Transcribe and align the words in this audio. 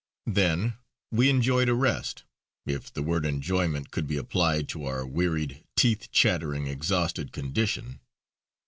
Then 0.25 0.79
we 1.11 1.29
enjoyed 1.29 1.69
a 1.69 1.75
rest, 1.75 2.23
if 2.65 2.91
the 2.91 3.03
word 3.03 3.23
"enjoyment" 3.23 3.91
could 3.91 4.07
be 4.07 4.17
applied 4.17 4.67
to 4.69 4.85
our 4.85 5.05
wearied, 5.05 5.63
teeth 5.75 6.09
chattering, 6.11 6.65
exhausted 6.65 7.31
condition. 7.31 7.99